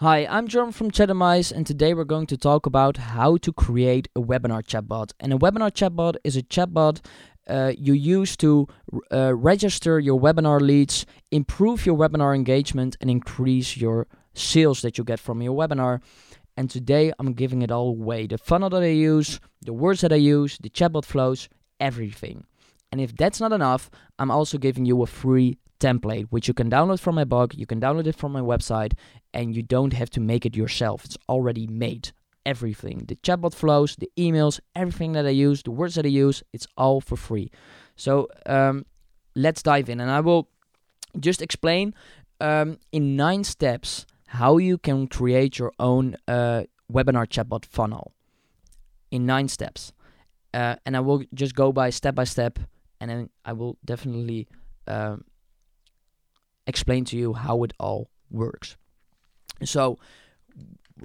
[0.00, 4.06] Hi, I'm John from Chatimize, and today we're going to talk about how to create
[4.14, 5.10] a webinar chatbot.
[5.18, 7.04] And a webinar chatbot is a chatbot
[7.48, 8.68] uh, you use to
[9.10, 15.02] uh, register your webinar leads, improve your webinar engagement, and increase your sales that you
[15.02, 16.00] get from your webinar.
[16.56, 20.12] And today I'm giving it all away the funnel that I use, the words that
[20.12, 21.48] I use, the chatbot flows,
[21.80, 22.44] everything.
[22.92, 26.70] And if that's not enough, I'm also giving you a free template, which you can
[26.70, 28.92] download from my blog, you can download it from my website,
[29.32, 31.04] and you don't have to make it yourself.
[31.04, 32.12] It's already made.
[32.46, 36.42] Everything the chatbot flows, the emails, everything that I use, the words that I use,
[36.54, 37.50] it's all for free.
[37.94, 38.86] So um,
[39.34, 40.48] let's dive in, and I will
[41.20, 41.94] just explain
[42.40, 48.12] um, in nine steps how you can create your own uh, webinar chatbot funnel.
[49.10, 49.92] In nine steps.
[50.54, 52.58] Uh, and I will just go by step by step,
[52.98, 54.48] and then I will definitely
[54.86, 55.24] um,
[56.68, 58.76] explain to you how it all works.
[59.64, 59.98] So,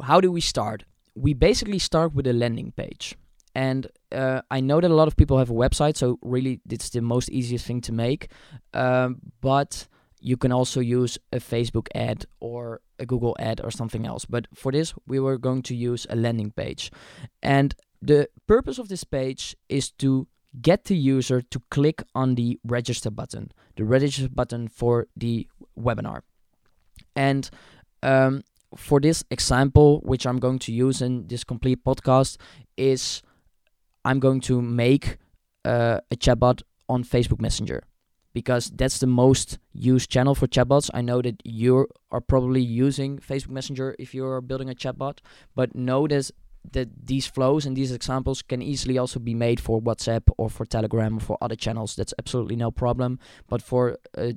[0.02, 0.84] how do we start?
[1.16, 3.16] We basically start with a landing page.
[3.56, 6.90] And uh, I know that a lot of people have a website, so really it's
[6.90, 8.32] the most easiest thing to make.
[8.74, 9.88] Um, but
[10.20, 14.26] you can also use a Facebook ad or a Google ad or something else.
[14.26, 16.92] But for this, we were going to use a landing page.
[17.44, 20.28] And the purpose of this page is to
[20.62, 25.48] get the user to click on the register button, the register button for the
[25.80, 26.22] webinar.
[27.16, 27.50] And
[28.02, 28.44] um,
[28.76, 32.38] for this example, which I'm going to use in this complete podcast,
[32.78, 33.22] is
[34.06, 35.18] I'm going to make
[35.66, 37.84] uh, a chatbot on Facebook Messenger
[38.34, 40.90] because that's the most used channel for chatbots.
[40.94, 45.20] I know that you are probably using Facebook Messenger if you're building a chatbot,
[45.56, 46.32] but notice
[46.72, 50.66] that these flows and these examples can easily also be made for WhatsApp or for
[50.66, 51.96] Telegram or for other channels.
[51.96, 53.20] That's absolutely no problem.
[53.48, 54.32] But for uh,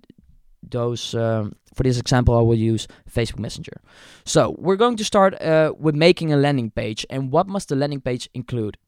[0.70, 3.83] those um, for this example, I will use Facebook Messenger.
[4.25, 7.05] So we're going to start uh, with making a landing page.
[7.11, 8.78] And what must the landing page include?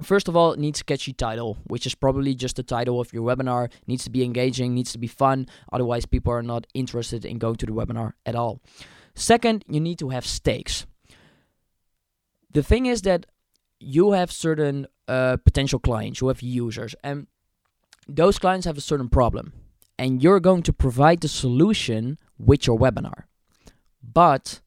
[0.00, 3.12] First of all, it needs a catchy title, which is probably just the title of
[3.12, 3.66] your webinar.
[3.66, 5.46] It needs to be engaging, needs to be fun.
[5.72, 8.60] Otherwise, people are not interested in going to the webinar at all.
[9.14, 10.86] Second, you need to have stakes.
[12.52, 13.26] The thing is that
[13.80, 17.26] you have certain uh, potential clients, you have users, and
[18.08, 19.52] those clients have a certain problem
[19.98, 23.24] and you're going to provide the solution with your webinar.
[24.02, 24.60] But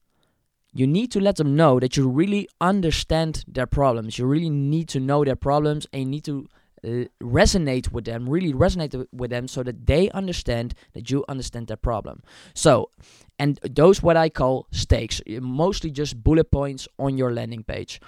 [0.74, 4.18] you need to let them know that you really understand their problems.
[4.18, 6.48] You really need to know their problems and you need to
[6.84, 11.68] uh, resonate with them, really resonate with them so that they understand that you understand
[11.68, 12.22] their problem.
[12.54, 12.92] So,
[13.40, 18.00] and those what I call stakes, mostly just bullet points on your landing page.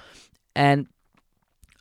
[0.55, 0.87] And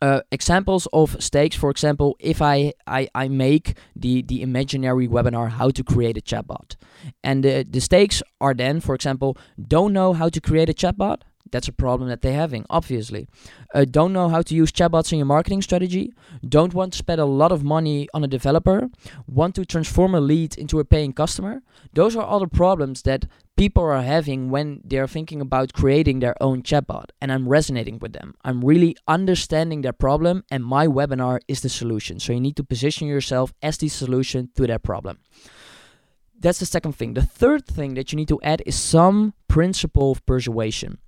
[0.01, 1.55] uh, examples of stakes.
[1.55, 6.21] For example if I, I i make the the imaginary webinar how to create a
[6.21, 6.75] chatbot.
[7.23, 9.37] And the, the stakes are then for example
[9.67, 11.21] don't know how to create a chatbot
[11.51, 13.27] that's a problem that they're having, obviously.
[13.73, 16.13] Uh, don't know how to use chatbots in your marketing strategy.
[16.47, 18.89] Don't want to spend a lot of money on a developer.
[19.27, 21.61] Want to transform a lead into a paying customer.
[21.93, 23.25] Those are all the problems that
[23.57, 27.09] people are having when they're thinking about creating their own chatbot.
[27.19, 28.35] And I'm resonating with them.
[28.43, 32.19] I'm really understanding their problem, and my webinar is the solution.
[32.19, 35.19] So you need to position yourself as the solution to their problem.
[36.39, 37.15] That's the second thing.
[37.15, 40.99] The third thing that you need to add is some principle of persuasion.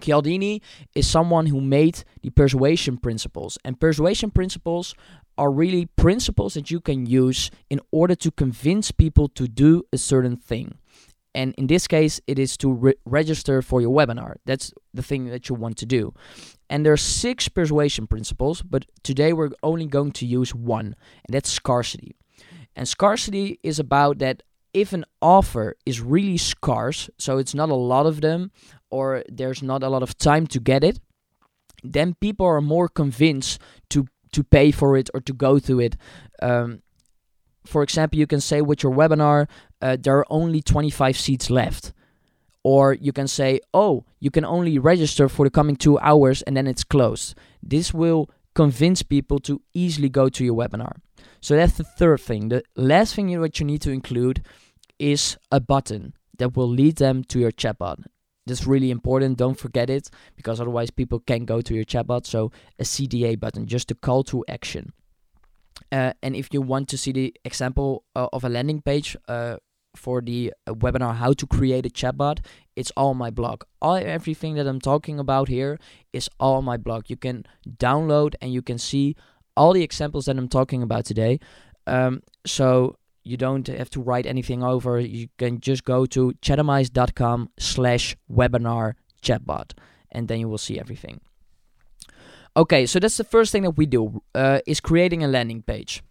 [0.00, 0.62] Cialdini
[0.94, 4.94] is someone who made the persuasion principles, and persuasion principles
[5.38, 9.98] are really principles that you can use in order to convince people to do a
[9.98, 10.78] certain thing.
[11.34, 14.36] And in this case, it is to re- register for your webinar.
[14.46, 16.14] That's the thing that you want to do.
[16.70, 20.96] And there are six persuasion principles, but today we're only going to use one,
[21.26, 22.16] and that's scarcity.
[22.74, 24.42] And scarcity is about that
[24.72, 28.50] if an offer is really scarce, so it's not a lot of them,
[28.90, 31.00] or there's not a lot of time to get it,
[31.82, 33.60] then people are more convinced
[33.90, 35.96] to to pay for it or to go to it.
[36.42, 36.82] Um,
[37.64, 39.48] for example, you can say with your webinar,
[39.80, 41.92] uh, there are only 25 seats left.
[42.62, 46.56] Or you can say, oh, you can only register for the coming two hours and
[46.56, 47.34] then it's closed.
[47.62, 50.96] This will convince people to easily go to your webinar.
[51.40, 52.48] So that's the third thing.
[52.48, 54.44] The last thing that you need to include
[54.98, 58.04] is a button that will lead them to your chatbot.
[58.46, 59.38] That's really important.
[59.38, 62.26] Don't forget it because otherwise people can go to your chatbot.
[62.26, 64.92] So a CTA button, just a call to action.
[65.92, 69.56] Uh, and if you want to see the example uh, of a landing page uh,
[69.94, 72.38] for the uh, webinar how to create a chatbot,
[72.76, 73.64] it's all my blog.
[73.82, 75.78] All everything that I'm talking about here
[76.12, 77.08] is all my blog.
[77.08, 79.16] You can download and you can see
[79.56, 81.40] all the examples that I'm talking about today.
[81.86, 82.96] Um, so
[83.26, 85.00] you don't have to write anything over.
[85.00, 89.72] You can just go to chatimize.com slash webinar chatbot
[90.12, 91.20] and then you will see everything.
[92.56, 96.02] Okay, so that's the first thing that we do uh, is creating a landing page.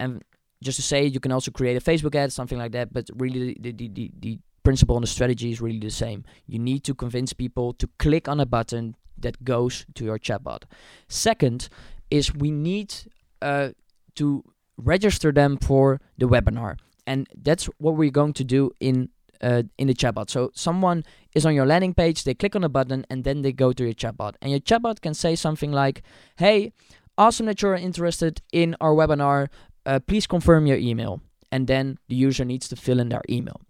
[0.00, 0.22] And
[0.62, 2.92] just to say, you can also create a Facebook ad, something like that.
[2.92, 6.24] But really, the, the, the, the principle and the strategy is really the same.
[6.46, 10.64] You need to convince people to click on a button that goes to your chatbot.
[11.08, 11.68] Second
[12.10, 12.92] is we need
[13.40, 13.70] uh,
[14.16, 14.44] to
[14.76, 16.76] register them for the webinar.
[17.06, 19.10] And that's what we're going to do in
[19.42, 20.30] uh, in the chatbot.
[20.30, 21.04] So someone
[21.34, 23.84] is on your landing page, they click on a button, and then they go to
[23.84, 24.34] your chatbot.
[24.40, 26.02] And your chatbot can say something like,
[26.36, 26.72] "Hey,
[27.18, 29.48] awesome that you're interested in our webinar.
[29.84, 31.20] Uh, please confirm your email."
[31.52, 33.60] And then the user needs to fill in their email.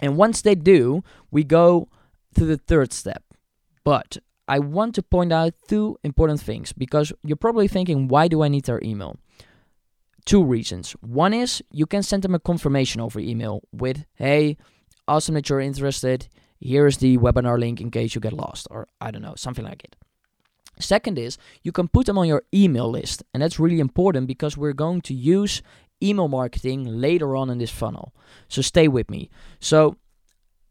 [0.00, 1.88] And once they do, we go
[2.36, 3.22] to the third step.
[3.84, 8.42] But I want to point out two important things because you're probably thinking, why do
[8.42, 9.16] I need their email?
[10.24, 10.92] Two reasons.
[11.00, 14.56] One is you can send them a confirmation over email with, hey,
[15.06, 16.28] awesome that you're interested.
[16.60, 19.64] Here is the webinar link in case you get lost, or I don't know, something
[19.64, 19.96] like it.
[20.80, 24.56] Second is you can put them on your email list, and that's really important because
[24.56, 25.62] we're going to use
[26.02, 28.14] email marketing later on in this funnel.
[28.48, 29.30] So stay with me.
[29.60, 29.96] So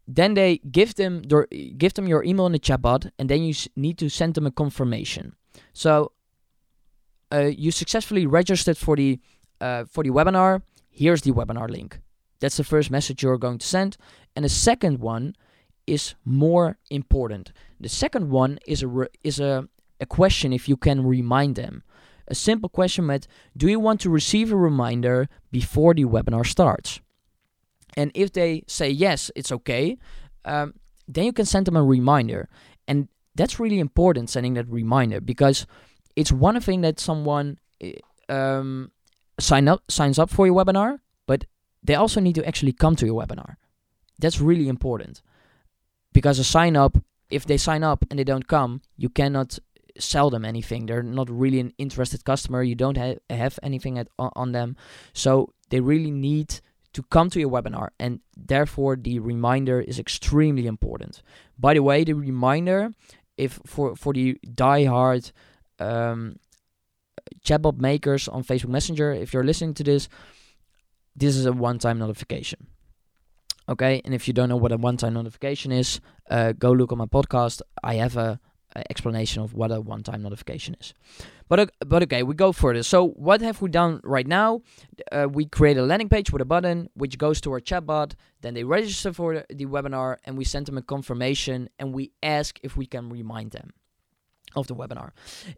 [0.06, 1.46] then they give them their,
[1.78, 4.50] give them your email in the chatbot, and then you need to send them a
[4.50, 5.36] confirmation.
[5.72, 6.12] So
[7.32, 9.20] uh, you successfully registered for the
[9.60, 10.62] uh, for the webinar.
[10.90, 12.00] Here's the webinar link.
[12.40, 13.96] That's the first message you're going to send,
[14.36, 15.34] and the second one
[15.86, 17.52] is more important.
[17.80, 19.68] The second one is a re- is a
[20.00, 21.82] a question if you can remind them.
[22.28, 27.00] A simple question with Do you want to receive a reminder before the webinar starts?
[27.96, 29.98] And if they say yes, it's okay,
[30.44, 30.74] um,
[31.06, 32.48] then you can send them a reminder.
[32.88, 35.66] And that's really important, sending that reminder, because
[36.16, 37.92] it's one thing that someone eh,
[38.28, 38.90] um,
[39.38, 41.44] sign up signs up for your webinar, but
[41.82, 43.56] they also need to actually come to your webinar.
[44.18, 45.22] That's really important
[46.12, 46.96] because a sign up,
[47.30, 49.58] if they sign up and they don't come, you cannot
[49.98, 50.86] sell them anything.
[50.86, 52.62] They're not really an interested customer.
[52.62, 54.76] You don't ha- have anything at, on them,
[55.12, 56.60] so they really need
[56.92, 61.22] to come to your webinar, and therefore the reminder is extremely important.
[61.58, 62.92] By the way, the reminder,
[63.36, 65.32] if for for the die-hard
[65.80, 66.36] um,
[67.44, 70.08] chatbot makers on Facebook Messenger, if you're listening to this,
[71.16, 72.66] this is a one-time notification.
[73.68, 76.00] Okay, and if you don't know what a one-time notification is,
[76.30, 77.62] uh, go look on my podcast.
[77.82, 78.40] I have a
[78.90, 80.94] explanation of what a one-time notification is.
[81.48, 82.82] But but okay, we go further.
[82.82, 84.62] So what have we done right now?
[85.12, 88.14] Uh, we create a landing page with a button which goes to our chatbot.
[88.40, 92.58] Then they register for the webinar, and we send them a confirmation, and we ask
[92.62, 93.70] if we can remind them
[94.54, 95.10] of the webinar.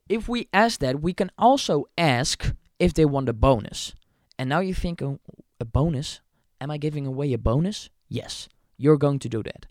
[0.08, 3.94] If we ask that, we can also ask if they want a bonus.
[4.38, 5.18] And now you think, oh,
[5.60, 6.20] a bonus?
[6.60, 7.90] Am I giving away a bonus?
[8.08, 9.66] Yes, you're going to do that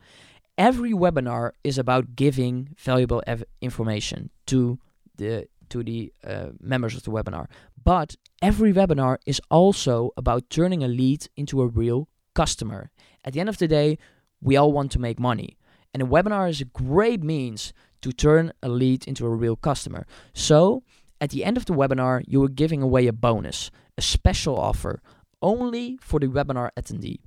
[0.57, 4.79] every webinar is about giving valuable ev- information to
[5.17, 7.47] the to the uh, members of the webinar.
[7.83, 12.91] But every webinar is also about turning a lead into a real customer.
[13.23, 13.97] At the end of the day,
[14.41, 15.57] we all want to make money,
[15.93, 17.73] and a webinar is a great means
[18.05, 20.05] to turn a lead into a real customer.
[20.31, 20.83] So,
[21.19, 25.01] at the end of the webinar, you are giving away a bonus, a special offer
[25.41, 27.17] only for the webinar attendee.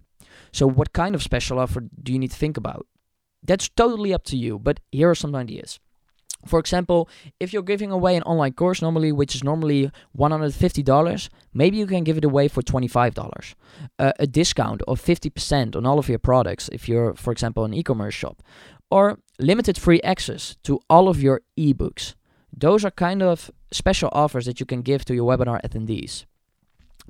[0.52, 2.86] So, what kind of special offer do you need to think about?
[3.42, 5.80] That's totally up to you, but here are some ideas.
[6.47, 7.08] For example,
[7.40, 12.04] if you're giving away an online course normally, which is normally $150, maybe you can
[12.04, 13.54] give it away for $25.
[13.99, 17.75] Uh, a discount of 50% on all of your products if you're, for example, an
[17.75, 18.42] e-commerce shop.
[18.90, 22.14] Or limited free access to all of your ebooks.
[22.57, 26.25] Those are kind of special offers that you can give to your webinar attendees.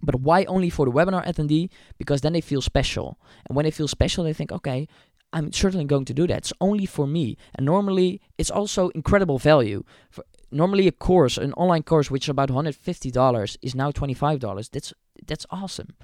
[0.02, 1.70] But why only for the webinar attendee?
[1.99, 3.18] Because then they feel special.
[3.47, 4.87] And when they feel special, they think, okay,
[5.32, 6.38] I'm certainly going to do that.
[6.38, 7.37] It's only for me.
[7.54, 9.85] And normally, it's also incredible value.
[10.11, 14.70] For, normally, a course, an online course, which is about $150, is now $25.
[14.70, 14.92] That's
[15.26, 15.94] that's awesome.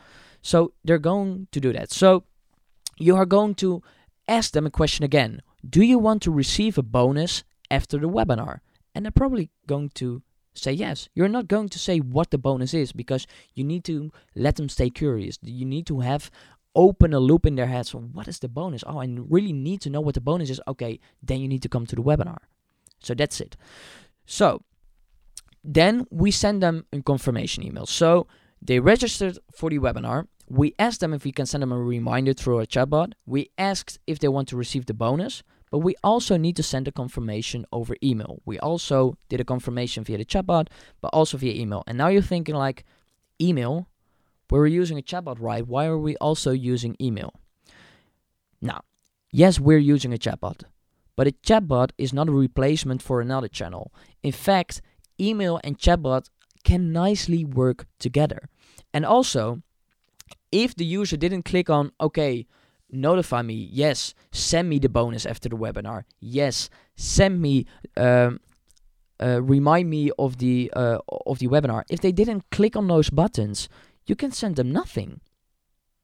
[0.43, 1.90] So they're going to do that.
[1.90, 2.25] So
[2.99, 3.83] you are going to
[4.28, 5.40] ask them a question again.
[5.68, 8.61] Do you want to receive a bonus after the webinar?
[8.94, 10.23] And they're probably going to
[10.54, 11.09] say yes.
[11.14, 14.68] You're not going to say what the bonus is because you need to let them
[14.68, 15.38] stay curious.
[15.42, 16.30] You need to have
[16.75, 17.90] open a loop in their heads.
[17.90, 18.85] So what is the bonus?
[18.87, 20.61] Oh, I really need to know what the bonus is.
[20.68, 22.38] Okay, then you need to come to the webinar.
[23.00, 23.56] So that's it.
[24.26, 24.62] So
[25.62, 27.87] then we send them a confirmation email.
[27.87, 28.26] So
[28.61, 30.26] they registered for the webinar.
[30.49, 33.13] We asked them if we can send them a reminder through a chatbot.
[33.27, 36.87] We asked if they want to receive the bonus, but we also need to send
[36.87, 38.41] a confirmation over email.
[38.45, 40.69] We also did a confirmation via the chatbot,
[41.01, 41.83] but also via email.
[41.87, 42.85] And now you're thinking like,
[43.41, 43.89] email?
[44.51, 45.67] we're using a chatbot, right?
[45.67, 47.33] Why are we also using email?
[48.61, 48.83] Now,
[49.33, 50.63] yes, we're using a chatbot,
[51.17, 53.93] but a chatbot is not a replacement for another channel.
[54.23, 54.81] In fact,
[55.21, 56.29] email and chatbot
[56.63, 58.49] can nicely work together.
[58.93, 59.63] And also,
[60.54, 62.46] if the user didn't click on, okay,
[62.88, 68.38] notify me, yes, send me the bonus after the webinar, yes, send me, um,
[69.20, 71.82] uh, remind me of the uh, of the webinar.
[71.90, 73.68] If they didn't click on those buttons,
[74.06, 75.20] you can send them nothing.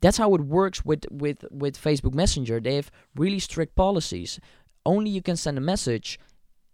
[0.00, 2.59] That's how it works with with with Facebook Messenger.
[2.61, 4.40] They have really strict policies.
[4.85, 6.19] Only you can send a message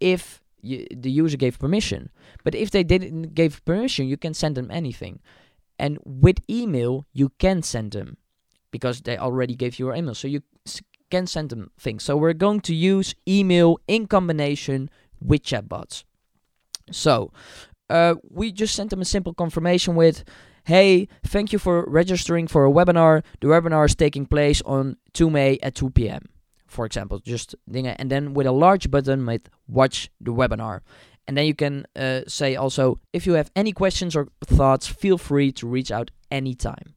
[0.00, 2.10] if you, the user gave permission.
[2.44, 5.20] But if they didn't give permission, you can send them anything.
[5.78, 8.16] And with email, you can send them
[8.70, 10.14] because they already gave you your email.
[10.14, 10.42] So you
[11.10, 12.02] can send them things.
[12.02, 14.90] So we're going to use email in combination
[15.20, 16.04] with chatbots.
[16.90, 17.32] So
[17.90, 20.24] uh, we just sent them a simple confirmation with,
[20.64, 23.22] hey, thank you for registering for a webinar.
[23.40, 26.28] The webinar is taking place on 2 May at 2 p.m
[26.66, 30.80] for example, just and then with a large button with watch the webinar.
[31.26, 35.18] And then you can uh, say also, if you have any questions or thoughts, feel
[35.18, 36.94] free to reach out anytime.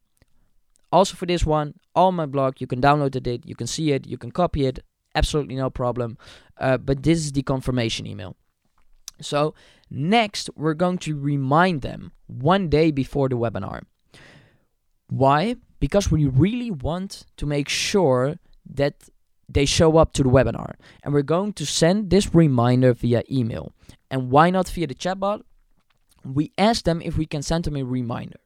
[0.92, 4.08] Also for this one, on my blog, you can download it, you can see it,
[4.08, 4.80] you can copy it,
[5.16, 6.18] absolutely no problem.
[6.58, 8.36] Uh, but this is the confirmation email.
[9.22, 9.54] So
[9.90, 13.82] next, we're going to remind them one day before the webinar.
[15.08, 15.56] Why?
[15.80, 18.38] Because we really want to make sure
[18.74, 19.10] that
[19.50, 20.76] they show up to the webinar.
[21.04, 23.74] And we're going to send this reminder via email.
[24.12, 25.42] And why not via the chatbot?
[26.24, 28.40] We ask them if we can send them a reminder.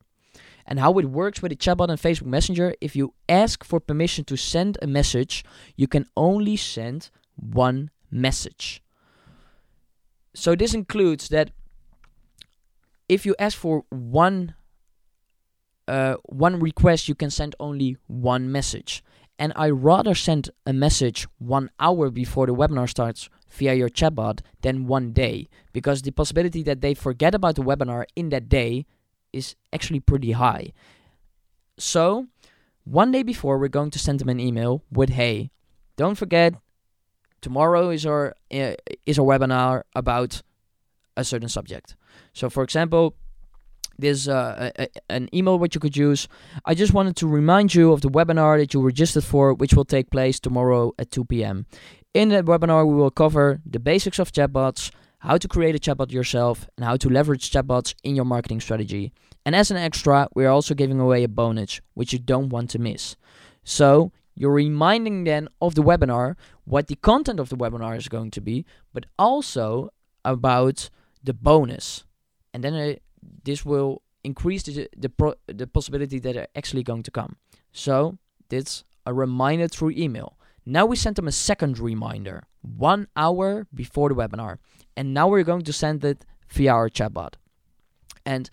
[0.65, 4.23] And how it works with the chatbot and Facebook Messenger, if you ask for permission
[4.25, 5.43] to send a message,
[5.75, 8.81] you can only send one message.
[10.33, 11.51] So this includes that
[13.09, 14.55] if you ask for one
[15.85, 19.03] uh, one request, you can send only one message
[19.39, 24.41] and I rather send a message one hour before the webinar starts via your chatbot
[24.61, 28.85] than one day because the possibility that they forget about the webinar in that day
[29.31, 30.71] is actually pretty high.
[31.77, 32.27] So,
[32.83, 35.49] one day before, we're going to send them an email with, "Hey,
[35.97, 36.53] don't forget,
[37.41, 38.75] tomorrow is our uh,
[39.05, 40.43] is our webinar about
[41.17, 41.95] a certain subject."
[42.33, 43.15] So, for example,
[43.97, 46.27] there's uh, a, an email which you could use.
[46.65, 49.85] I just wanted to remind you of the webinar that you registered for, which will
[49.85, 51.65] take place tomorrow at 2 p.m.
[52.13, 56.11] In that webinar, we will cover the basics of chatbots, how to create a chatbot
[56.11, 59.11] yourself, and how to leverage chatbots in your marketing strategy.
[59.45, 62.69] And as an extra, we are also giving away a bonus, which you don't want
[62.71, 63.15] to miss.
[63.63, 66.35] So, you're reminding then of the webinar,
[66.65, 69.89] what the content of the webinar is going to be, but also
[70.25, 70.89] about
[71.23, 72.03] the bonus.
[72.53, 72.95] And then uh,
[73.43, 77.37] this will increase the the, pro- the possibility that they're actually going to come.
[77.71, 78.17] So
[78.49, 80.37] that's a reminder through email.
[80.65, 84.57] Now we send them a second reminder one hour before the webinar,
[84.95, 87.33] and now we're going to send it via our chatbot.
[88.25, 88.49] And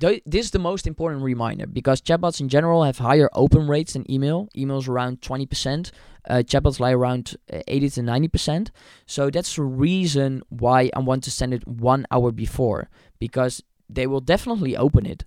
[0.00, 3.92] th- this is the most important reminder because chatbots in general have higher open rates
[3.92, 4.48] than email.
[4.56, 5.92] Emails around 20%,
[6.28, 8.70] uh, chatbots lie around uh, 80 to 90%.
[9.06, 12.88] So that's the reason why I want to send it one hour before
[13.20, 13.62] because
[13.94, 15.24] they will definitely open it.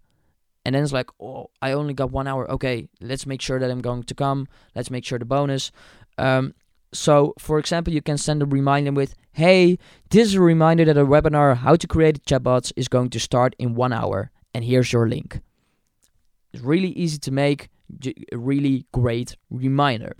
[0.66, 2.50] And then it's like, oh, I only got one hour.
[2.52, 4.48] Okay, let's make sure that I'm going to come.
[4.76, 5.72] Let's make sure the bonus.
[6.18, 6.54] Um,
[6.94, 9.78] so, for example, you can send a reminder with, hey,
[10.10, 13.56] this is a reminder that a webinar, How to Create Chatbots, is going to start
[13.58, 14.32] in one hour.
[14.54, 15.40] And here's your link.
[16.52, 17.70] It's really easy to make,
[18.32, 20.16] a really great reminder.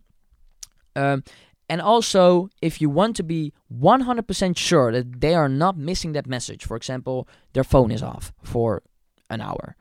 [0.96, 1.24] Um,
[1.70, 6.26] and also, if you want to be 100% sure that they are not missing that
[6.26, 8.84] message, for example, their phone is off for
[9.30, 9.76] an hour,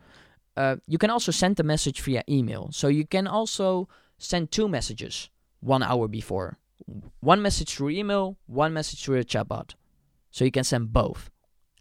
[0.57, 2.69] uh, you can also send the message via email.
[2.71, 5.29] So you can also send two messages
[5.61, 6.57] one hour before
[7.19, 9.73] one message through email, one message through a chatbot.
[10.31, 11.29] So you can send both.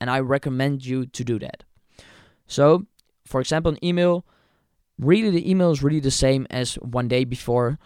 [0.01, 1.65] And I recommend you to do that.
[2.47, 2.87] So,
[3.25, 4.25] for example, an email,
[4.99, 7.79] really the email is really the same as one day before.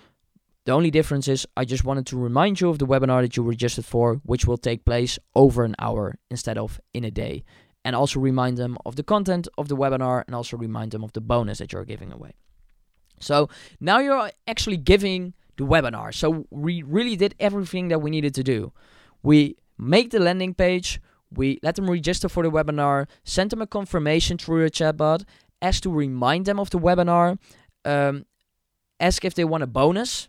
[0.66, 3.42] The only difference is I just wanted to remind you of the webinar that you
[3.42, 7.44] registered for, which will take place over an hour instead of in a day.
[7.82, 11.14] And also remind them of the content of the webinar and also remind them of
[11.14, 12.32] the bonus that you're giving away.
[13.20, 13.48] So
[13.80, 16.14] now you're actually giving the webinar.
[16.14, 18.72] So we really did everything that we needed to do.
[19.22, 21.00] We make the landing page,
[21.32, 25.24] we let them register for the webinar, send them a confirmation through a chatbot,
[25.62, 27.38] ask to remind them of the webinar,
[27.86, 28.26] um,
[28.98, 30.28] ask if they want a bonus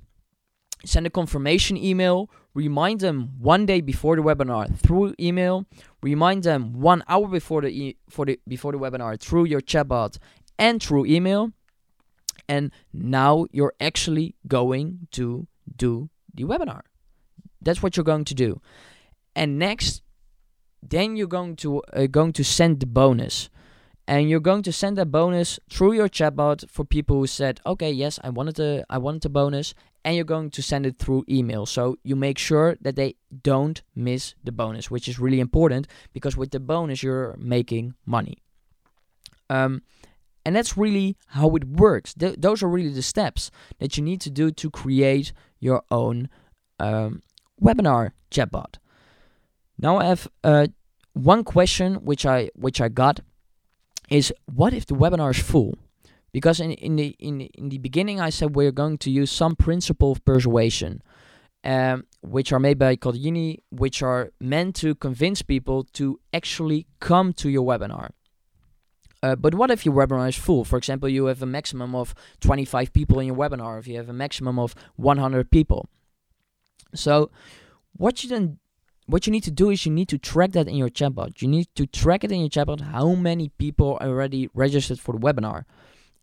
[0.86, 5.66] send a confirmation email, remind them one day before the webinar through email,
[6.02, 10.18] remind them one hour before the, e- for the before the webinar through your chatbot
[10.58, 11.52] and through email,
[12.48, 16.82] and now you're actually going to do the webinar.
[17.62, 18.62] That's what you're going to do.
[19.36, 20.02] And next,
[20.82, 23.50] then you're going to uh, going to send the bonus
[24.08, 27.92] and you're going to send that bonus through your chatbot for people who said okay
[27.92, 31.26] yes i wanted a i wanted a bonus and you're going to send it through
[31.30, 31.66] email.
[31.66, 36.36] So you make sure that they don't miss the bonus which is really important because
[36.36, 38.38] with the bonus you're making money.
[39.50, 39.82] Um,
[40.46, 42.14] and that's really how it works.
[42.14, 46.30] Th- those are really the steps that you need to do to create your own
[46.80, 47.22] um,
[47.62, 48.76] webinar chatbot.
[49.78, 50.68] Now I have uh,
[51.14, 53.20] one question which I which I got
[54.10, 55.78] is what if the webinar is full?
[56.32, 59.56] Because in in the in in the beginning I said we're going to use some
[59.56, 61.02] principle of persuasion,
[61.64, 67.34] um, which are made by Cialdini, which are meant to convince people to actually come
[67.34, 68.10] to your webinar.
[69.24, 70.64] Uh, but what if your webinar is full?
[70.66, 74.10] For example, you have a maximum of 25 people in your webinar, if you have
[74.10, 75.88] a maximum of 100 people.
[76.96, 77.30] So,
[77.94, 78.58] what you then
[79.06, 81.42] what you need to do is you need to track that in your chatbot.
[81.42, 85.14] You need to track it in your chatbot how many people are already registered for
[85.14, 85.66] the webinar.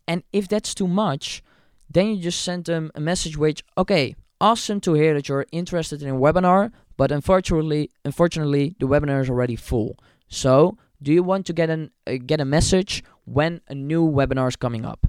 [0.08, 1.42] And if that's too much,
[1.90, 6.02] then you just send them a message which, okay, awesome to hear that you're interested
[6.02, 9.96] in a webinar, but unfortunately, unfortunately, the webinar is already full.
[10.28, 14.48] So, do you want to get an uh, get a message when a new webinar
[14.48, 15.06] is coming up?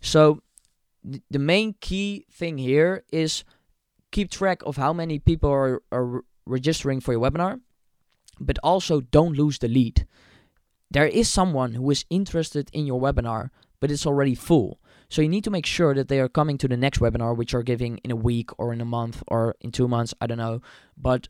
[0.00, 0.42] So,
[1.10, 3.44] th- the main key thing here is
[4.12, 7.60] keep track of how many people are, are registering for your webinar,
[8.38, 10.06] but also don't lose the lead.
[10.90, 13.50] There is someone who is interested in your webinar,
[13.82, 14.78] but it's already full.
[15.08, 17.52] So you need to make sure that they are coming to the next webinar, which
[17.52, 20.38] are giving in a week or in a month or in two months, I don't
[20.38, 20.62] know.
[20.96, 21.28] But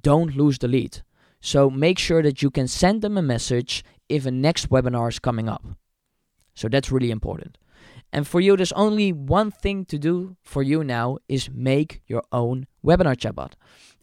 [0.00, 1.02] don't lose the lead.
[1.42, 5.18] So make sure that you can send them a message if a next webinar is
[5.18, 5.62] coming up.
[6.54, 7.58] So that's really important.
[8.14, 12.22] And for you, there's only one thing to do for you now is make your
[12.32, 13.52] own webinar chatbot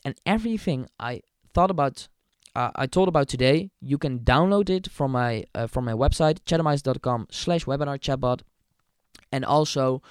[0.05, 1.21] and everything I
[1.51, 2.09] thought about,
[2.55, 6.39] uh, I told about today, you can download it from my uh, from my website
[6.45, 8.41] chatimize.com slash webinar chatbot,
[9.31, 10.01] and also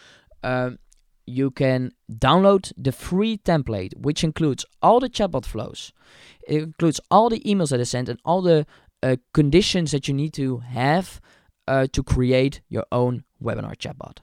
[0.43, 0.79] um,
[1.27, 5.93] you can download the free template, which includes all the chatbot flows.
[6.47, 8.67] It includes all the emails that I sent and all the
[9.03, 11.21] uh, conditions that you need to have
[11.69, 14.19] uh, to create your own webinar chatbot.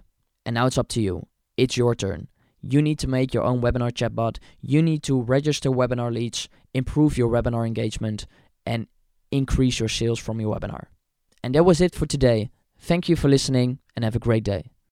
[0.45, 1.27] And now it's up to you.
[1.55, 2.27] It's your turn.
[2.61, 4.39] You need to make your own webinar chatbot.
[4.61, 8.25] You need to register webinar leads, improve your webinar engagement,
[8.65, 8.87] and
[9.31, 10.85] increase your sales from your webinar.
[11.43, 12.51] And that was it for today.
[12.79, 14.71] Thank you for listening and have a great day.